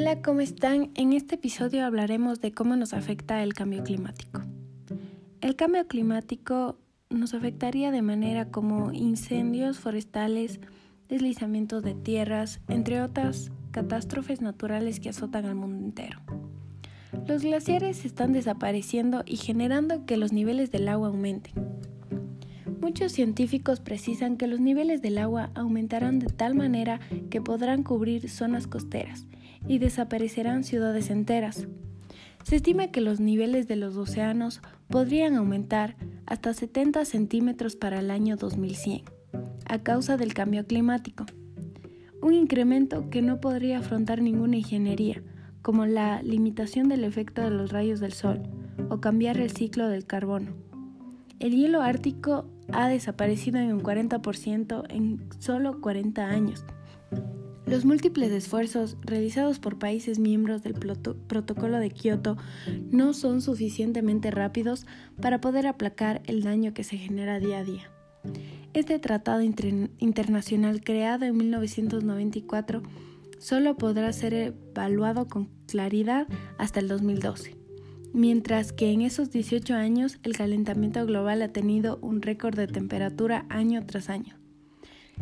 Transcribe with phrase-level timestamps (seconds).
[0.00, 0.92] Hola, ¿cómo están?
[0.94, 4.42] En este episodio hablaremos de cómo nos afecta el cambio climático.
[5.40, 6.78] El cambio climático
[7.10, 10.60] nos afectaría de manera como incendios forestales,
[11.08, 16.20] deslizamientos de tierras, entre otras catástrofes naturales que azotan al mundo entero.
[17.26, 21.54] Los glaciares están desapareciendo y generando que los niveles del agua aumenten.
[22.80, 28.30] Muchos científicos precisan que los niveles del agua aumentarán de tal manera que podrán cubrir
[28.30, 29.26] zonas costeras
[29.66, 31.66] y desaparecerán ciudades enteras.
[32.44, 38.10] Se estima que los niveles de los océanos podrían aumentar hasta 70 centímetros para el
[38.10, 39.02] año 2100,
[39.66, 41.26] a causa del cambio climático.
[42.22, 45.22] Un incremento que no podría afrontar ninguna ingeniería,
[45.62, 48.42] como la limitación del efecto de los rayos del sol
[48.88, 50.52] o cambiar el ciclo del carbono.
[51.38, 56.64] El hielo ártico ha desaparecido en un 40% en solo 40 años.
[57.68, 62.38] Los múltiples esfuerzos realizados por países miembros del Protocolo de Kioto
[62.90, 64.86] no son suficientemente rápidos
[65.20, 67.90] para poder aplacar el daño que se genera día a día.
[68.72, 72.82] Este tratado internacional creado en 1994
[73.38, 76.26] solo podrá ser evaluado con claridad
[76.56, 77.54] hasta el 2012,
[78.14, 83.44] mientras que en esos 18 años el calentamiento global ha tenido un récord de temperatura
[83.50, 84.38] año tras año.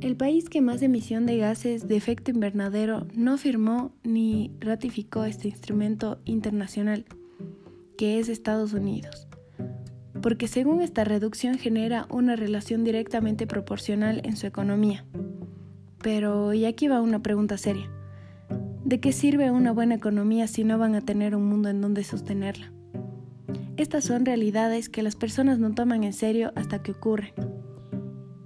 [0.00, 5.48] El país que más emisión de gases de efecto invernadero no firmó ni ratificó este
[5.48, 7.04] instrumento internacional,
[7.96, 9.26] que es Estados Unidos,
[10.22, 15.04] porque según esta reducción genera una relación directamente proporcional en su economía.
[16.00, 17.90] Pero, y aquí va una pregunta seria.
[18.84, 22.04] ¿De qué sirve una buena economía si no van a tener un mundo en donde
[22.04, 22.72] sostenerla?
[23.76, 27.57] Estas son realidades que las personas no toman en serio hasta que ocurren.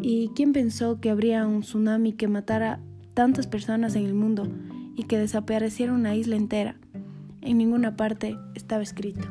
[0.00, 2.80] ¿Y quién pensó que habría un tsunami que matara
[3.14, 4.48] tantas personas en el mundo
[4.96, 6.76] y que desapareciera una isla entera?
[7.42, 9.28] En ninguna parte estaba escrito.